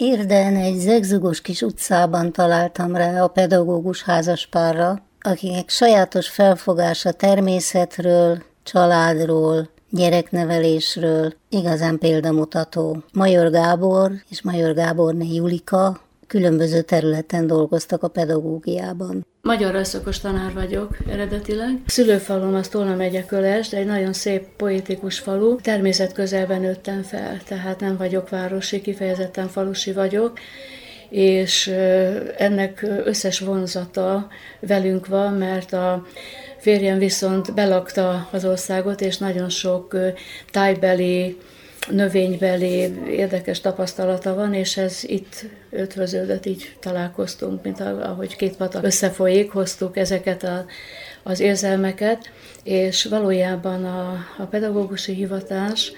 [0.00, 9.68] Érden egy zegzugos kis utcában találtam rá a pedagógus házaspárra, akinek sajátos felfogása természetről, családról,
[9.90, 13.02] gyereknevelésről igazán példamutató.
[13.12, 19.26] Major Gábor és Major Gáborné Julika különböző területen dolgoztak a pedagógiában.
[19.42, 21.80] Magyar rajszokos tanár vagyok eredetileg.
[21.86, 25.56] Szülőfalom az Tolna megye Köles, de egy nagyon szép poétikus falu.
[25.56, 30.38] Természet közelben nőttem fel, tehát nem vagyok városi, kifejezetten falusi vagyok
[31.08, 31.66] és
[32.36, 34.28] ennek összes vonzata
[34.60, 36.06] velünk van, mert a
[36.58, 39.96] férjem viszont belakta az országot, és nagyon sok
[40.50, 41.38] tájbeli
[41.90, 49.50] növénybeli érdekes tapasztalata van, és ez itt ötvöződött, így találkoztunk, mint ahogy két patak összefolyik,
[49.50, 50.64] hoztuk ezeket a,
[51.22, 52.30] az érzelmeket,
[52.62, 55.92] és valójában a, a pedagógusi hivatás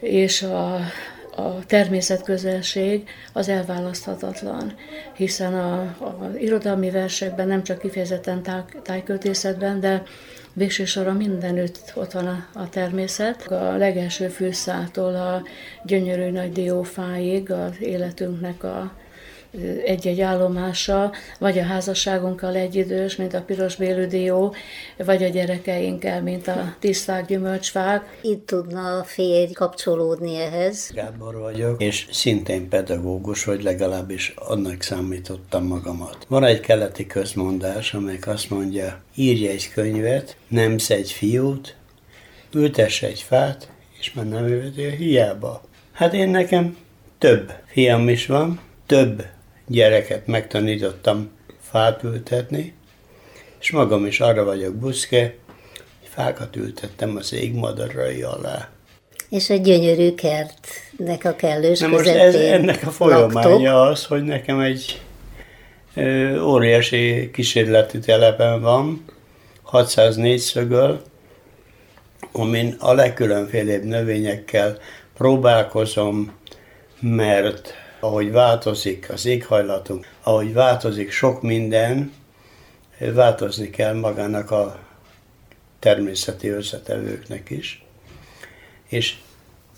[0.00, 0.80] és a,
[1.36, 4.74] a természetközelség az elválaszthatatlan,
[5.14, 10.02] hiszen a, a irodalmi versekben nem csak kifejezetten táj, tájköltészetben, de
[10.52, 13.46] Végső soron mindenütt ott van a, a természet.
[13.46, 15.42] A legelső fűszától a
[15.84, 18.92] gyönyörű nagy diófáig az életünknek a
[19.84, 23.76] egy-egy állomása, vagy a házasságunkkal egyidős, mint a piros
[24.08, 24.54] dió,
[24.96, 28.18] vagy a gyerekeinkkel, mint a tiszták gyümölcsfák.
[28.22, 30.90] Itt tudna a férj kapcsolódni ehhez.
[30.94, 36.26] Gábor vagyok, és szintén pedagógus, vagy legalábbis annak számítottam magamat.
[36.28, 41.76] Van egy keleti közmondás, amelyik azt mondja, írj egy könyvet, nem egy fiút,
[42.54, 45.62] ültess egy fát, és már nem ültél hiába.
[45.92, 46.76] Hát én nekem
[47.18, 49.24] több fiam is van, több
[49.70, 52.74] gyereket megtanítottam fát ültetni,
[53.60, 55.34] és magam is arra vagyok buszke,
[55.98, 58.68] hogy fákat ültettem az égmadarai alá.
[59.28, 63.90] És egy gyönyörű kertnek a kellős Na most ez, ennek a folyamánya laktok.
[63.90, 65.00] az, hogy nekem egy
[65.94, 69.04] ö, óriási kísérleti telepen van,
[69.62, 71.02] 604 szögöl,
[72.32, 74.78] amin a legkülönfélébb növényekkel
[75.16, 76.32] próbálkozom,
[77.00, 82.12] mert ahogy változik az éghajlatunk, ahogy változik sok minden,
[82.98, 84.78] változni kell magának a
[85.78, 87.84] természeti összetevőknek is,
[88.88, 89.16] és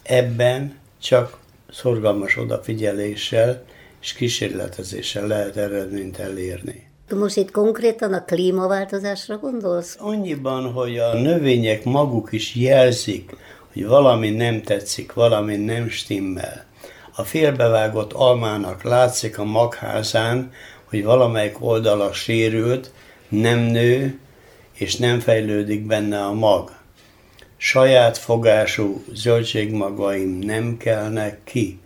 [0.03, 1.39] ebben csak
[1.71, 3.65] szorgalmas odafigyeléssel
[4.01, 6.91] és kísérletezéssel lehet eredményt elérni.
[7.11, 9.97] Most itt konkrétan a klímaváltozásra gondolsz?
[9.99, 13.37] Annyiban, hogy a növények maguk is jelzik,
[13.73, 16.65] hogy valami nem tetszik, valami nem stimmel.
[17.15, 20.53] A félbevágott almának látszik a magházán,
[20.85, 22.93] hogy valamelyik oldala sérült,
[23.29, 24.19] nem nő,
[24.73, 26.73] és nem fejlődik benne a mag.
[27.57, 31.81] Saját fogású zöldségmagaim nem kelnek ki,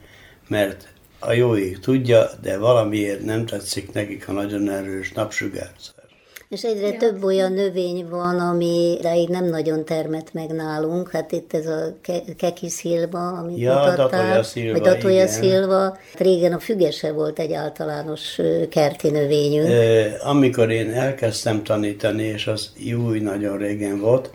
[0.48, 0.88] mert
[1.18, 6.05] a jó ég tudja, de valamiért nem tetszik nekik a nagyon erős napsugárzás.
[6.48, 6.96] És egyre ja.
[6.96, 11.10] több olyan növény van, ami ideig nem nagyon termet meg nálunk.
[11.10, 11.94] Hát itt ez a
[12.36, 15.98] kekis szilva, amit ja, mutattál, vagy datoja szilva.
[16.18, 18.40] Régen a fügese volt egy általános
[18.70, 19.68] kerti növényünk.
[19.68, 24.30] E, amikor én elkezdtem tanítani, és az jó nagyon régen volt,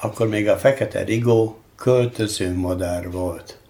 [0.00, 3.61] akkor még a fekete rigó költöző madár volt.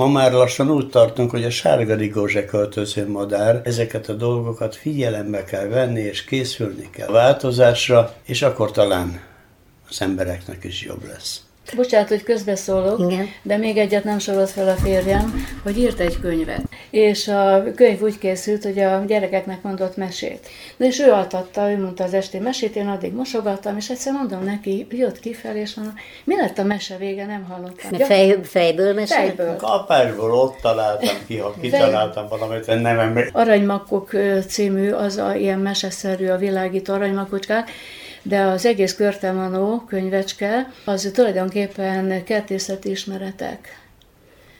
[0.00, 5.44] Ma már lassan úgy tartunk, hogy a sárga rigózse költöző madár, ezeket a dolgokat figyelembe
[5.44, 9.20] kell venni, és készülni kell a változásra, és akkor talán
[9.88, 11.49] az embereknek is jobb lesz.
[11.76, 13.28] Bocsánat, hogy közbeszólok, Igen.
[13.42, 16.62] de még egyet nem sorolt fel a férjem, hogy írt egy könyvet.
[16.90, 20.48] És a könyv úgy készült, hogy a gyerekeknek mondott mesét.
[20.76, 24.44] Na és ő altatta, ő mondta az esti mesét, én addig mosogattam, és egyszer mondom
[24.44, 25.94] neki, jött kifelé, és mondom,
[26.24, 28.06] mi lett a mese vége, nem hallottam.
[28.06, 29.34] Fej, fejből mesélt?
[29.34, 29.56] Fejből.
[29.56, 33.40] Kapásból ott találtam ki, ha kitaláltam valamit, nem emlékszem.
[33.40, 34.10] Aranymakok
[34.46, 37.70] című, az a ilyen meseszerű a világító aranymakocskák,
[38.22, 43.78] de az egész Körtemanó könyvecske az tulajdonképpen kertészeti ismeretek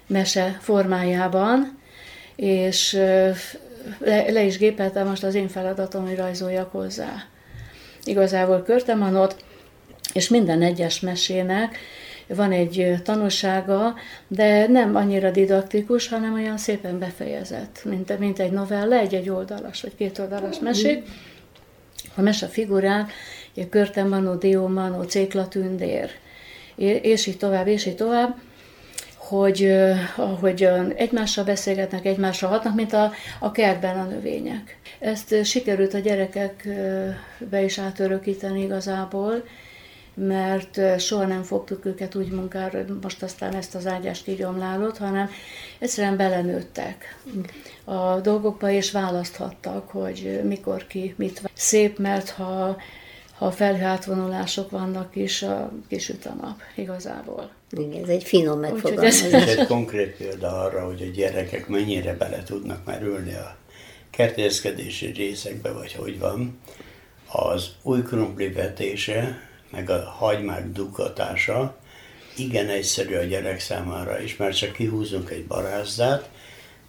[0.06, 1.78] mese formájában,
[2.36, 2.92] és
[3.98, 7.24] le, le is gépeltem most az én feladatom, hogy rajzoljak hozzá.
[8.04, 9.44] Igazából Körtemanot,
[10.12, 11.78] és minden egyes mesének
[12.26, 13.94] van egy tanulsága,
[14.28, 19.94] de nem annyira didaktikus, hanem olyan szépen befejezett, mint, mint egy novella, egy-egy oldalas vagy
[19.96, 21.08] két oldalas mesék.
[22.14, 23.12] A mese figurák
[23.70, 26.10] Körtemanó, Diómanó, Céklatündér,
[27.02, 28.38] és így tovább, és így tovább,
[29.16, 29.72] hogy,
[30.40, 34.78] hogy egymással beszélgetnek, egymással hatnak, mint a, a kertben a növények.
[34.98, 39.44] Ezt sikerült a gyerekekbe is átörökíteni igazából,
[40.14, 45.30] mert soha nem fogtuk őket úgy munkára, most aztán ezt az ágyást így omlálott, hanem
[45.78, 47.16] egyszerűen belenőttek
[47.84, 51.50] a dolgokba, és választhattak, hogy mikor ki mit.
[51.54, 52.76] Szép, mert ha
[53.40, 57.50] ha felhőátvonulások vannak is, a kisüt a nap igazából.
[57.70, 59.32] Igen, ez egy finom megfogalmazás.
[59.32, 63.56] Ez egy konkrét példa arra, hogy a gyerekek mennyire bele tudnak merülni a
[64.10, 66.58] kertészkedési részekbe, vagy hogy van.
[67.26, 69.38] Az új krumpli vetése,
[69.70, 71.76] meg a hagymák dugatása
[72.36, 76.28] igen egyszerű a gyerek számára is, mert csak kihúzunk egy barázdát,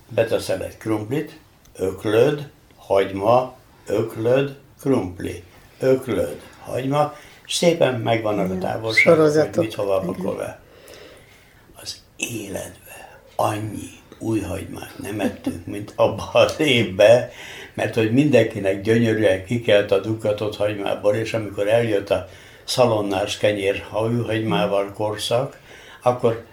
[0.10, 1.40] beteszel egy krumplit,
[1.76, 5.44] öklöd, hagyma, öklöd, krumpli
[5.82, 7.14] öklöd, hagyma,
[7.48, 10.56] szépen megvannak a távolságok, mit hova pakolva.
[11.82, 13.90] Az életbe annyi
[14.20, 17.30] új hagymát nem ettünk, mint abban az évben,
[17.74, 22.28] mert hogy mindenkinek gyönyörűen kikelt a dukatott hagymából, és amikor eljött a
[22.64, 25.60] szalonnás kenyér hagymával korszak,
[26.02, 26.46] akkor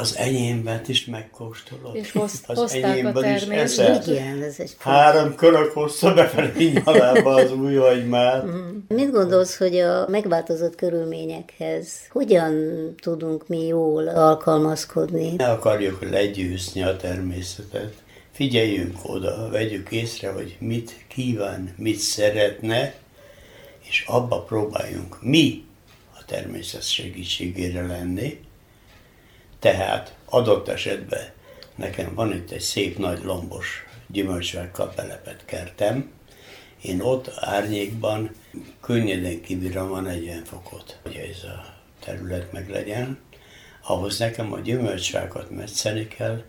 [0.00, 1.94] az enyémet is megkóstolod.
[1.94, 4.08] És hoz, az enyémben is eszed.
[4.08, 8.44] Igen, ez egy Három körök hozta befelé nyalába az új hagymát.
[8.44, 8.58] Mhm.
[8.88, 12.54] Mit gondolsz, hogy a megváltozott körülményekhez hogyan
[13.00, 15.34] tudunk mi jól alkalmazkodni?
[15.36, 17.94] Ne akarjuk legyőzni a természetet.
[18.32, 22.94] Figyeljünk oda, vegyük észre, hogy mit kíván, mit szeretne,
[23.88, 25.64] és abba próbáljunk mi
[26.18, 28.40] a természet segítségére lenni,
[29.58, 31.28] tehát adott esetben
[31.74, 36.10] nekem van itt egy szép nagy lombos gyümölcsvákkal belepett kertem,
[36.82, 38.30] én ott árnyékban
[38.80, 41.74] könnyedén kibírom a 40 fokot, hogy ez a
[42.04, 43.18] terület meg legyen.
[43.82, 46.42] Ahhoz nekem a gyümölcsvákat metszeni kell,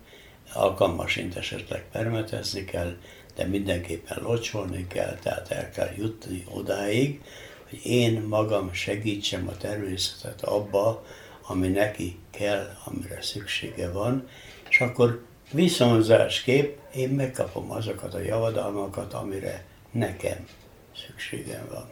[0.54, 2.98] alkalmasint esetleg permetezni kell,
[3.36, 7.22] de mindenképpen locsolni kell, tehát el kell jutni odáig,
[7.70, 11.06] hogy én magam segítsem a természetet abba,
[11.50, 14.28] ami neki kell, amire szüksége van,
[14.70, 20.48] és akkor viszonzásképp én megkapom azokat a javadalmakat, amire nekem
[20.96, 21.90] szükségem van.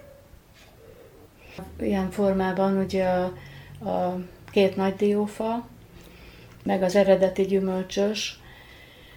[1.80, 3.24] Ilyen formában ugye a,
[3.89, 4.19] a
[4.51, 5.68] két nagy diófa,
[6.63, 8.39] meg az eredeti gyümölcsös,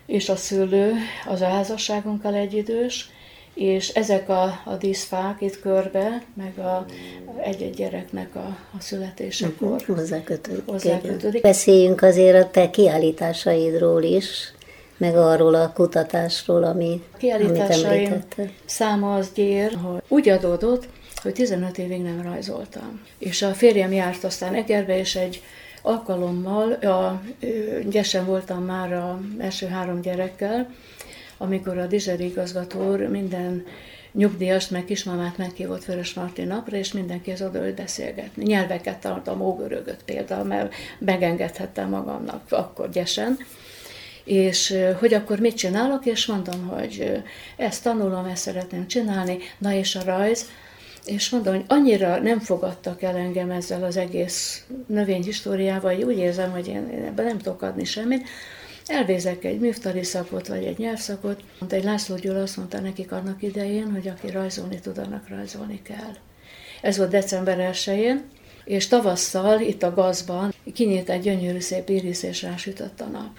[0.06, 0.92] és a szülő
[1.26, 3.10] az a házasságunkkal egyidős,
[3.54, 6.86] és ezek a, a díszfák itt körbe, meg a,
[7.42, 10.66] egy-egy gyereknek a, a születésekor uh-huh, hozzákötődik.
[10.66, 11.42] hozzákötődik.
[11.42, 14.52] Beszéljünk azért a te kiállításaidról is,
[14.96, 20.88] meg arról a kutatásról, ami, a kiállításaim amit száma az gyér, hogy úgy adódott,
[21.22, 23.00] hogy 15 évig nem rajzoltam.
[23.18, 25.42] És a férjem járt aztán Egerbe, és egy
[25.82, 27.22] alkalommal, a,
[27.88, 30.70] gyesen voltam már a első három gyerekkel,
[31.42, 33.64] amikor a Dizseri igazgató minden
[34.12, 38.44] nyugdíjast, meg kismamát meghívott Vörös Marti napra, és mindenki az oda beszélgetni.
[38.44, 43.38] Nyelveket tanultam, ógörögöt például, mert megengedhettem magamnak akkor gyesen.
[44.24, 47.22] És hogy akkor mit csinálok, és mondom, hogy
[47.56, 50.48] ezt tanulom, ezt szeretném csinálni, na és a rajz,
[51.06, 56.50] és mondom, hogy annyira nem fogadtak el engem ezzel az egész növényhistóriával, hogy úgy érzem,
[56.50, 58.28] hogy én ebben nem tudok adni semmit,
[58.90, 61.42] elvézek egy műftari szakot, vagy egy nyelvszakot.
[61.68, 66.14] Egy László Gyula azt mondta nekik annak idején, hogy aki rajzolni tud, annak rajzolni kell.
[66.82, 68.22] Ez volt december 1
[68.64, 73.38] és tavasszal itt a gazban kinyílt egy gyönyörű szép iris, és rásütött a nap.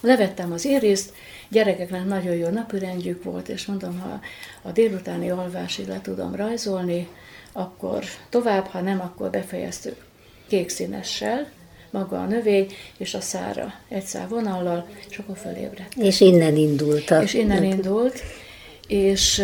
[0.00, 1.12] Levettem az iriszt,
[1.48, 4.20] gyerekeknek nagyon jó napürendjük volt, és mondom, ha
[4.62, 7.08] a délutáni alvásig le tudom rajzolni,
[7.52, 10.04] akkor tovább, ha nem, akkor befejeztük
[10.48, 11.50] kék színessel,
[11.92, 15.94] maga a növény, és a szára egy szál vonallal, és akkor fölébredt.
[15.96, 17.10] És innen indult.
[17.10, 17.22] A...
[17.22, 18.22] És innen indult,
[18.86, 19.42] és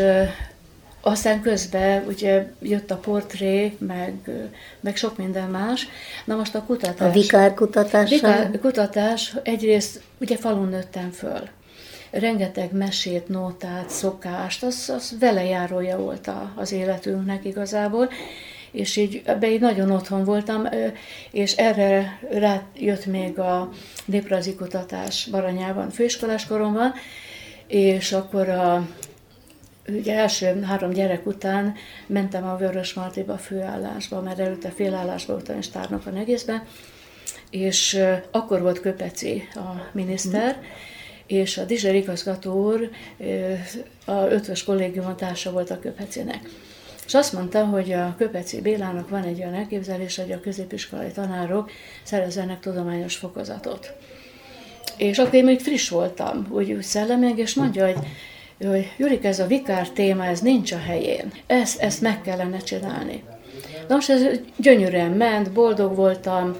[1.00, 4.31] aztán közben ugye jött a portré, meg,
[4.81, 5.88] meg sok minden más.
[6.25, 7.09] Na most a kutatás.
[7.09, 8.11] A vikár kutatás.
[8.11, 11.49] Vikár kutatás, egyrészt ugye falun nőttem föl.
[12.11, 18.11] Rengeteg mesét, nótát, szokást, az, az velejárója volt a, az életünknek igazából
[18.78, 20.68] és így ebbe így nagyon otthon voltam,
[21.30, 23.70] és erre rájött még a
[24.04, 26.92] néprajzi kutatás Baranyában főiskolás koromban,
[27.66, 28.88] és akkor a
[29.88, 31.75] ugye első három gyerek után
[32.06, 36.62] mentem a Vörös Martiba főállásba, mert előtte félállásba voltam és tárnokon egészben,
[37.50, 40.61] és akkor volt Köpeci a miniszter,
[41.26, 42.90] és a Dizser igazgató úr
[44.04, 46.49] a ötvös kollégium társa volt a Köpecinek.
[47.09, 51.71] És azt mondta, hogy a Köpeci Bélának van egy olyan elképzelés, hogy a középiskolai tanárok
[52.03, 53.93] szerezzenek tudományos fokozatot.
[54.97, 57.97] És akkor én még friss voltam, úgy, úgy szellemileg, és mondja, hogy
[58.67, 61.33] hogy Jurik, ez a vikár téma, ez nincs a helyén.
[61.47, 63.23] Ezt, ezt meg kellene csinálni.
[63.88, 64.23] Nos, ez
[64.57, 66.57] gyönyörűen ment, boldog voltam,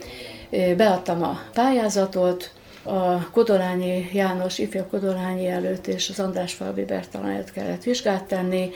[0.77, 2.53] beadtam a pályázatot,
[2.83, 8.71] a Kodolányi János, ifja Kodolányi előtt és az András Falvi Bertalan előtt kellett vizsgát tenni,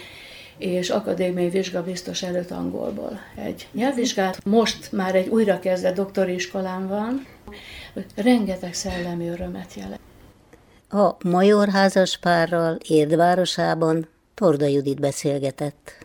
[0.59, 4.45] és akadémiai vizsgabiztos előtt angolból egy nyelvvizsgát.
[4.45, 7.27] Most már egy újrakezdett doktori iskolán van,
[8.15, 10.01] rengeteg szellemi örömet jelent.
[10.89, 16.03] A major házaspárral Érdvárosában Torda Judit beszélgetett.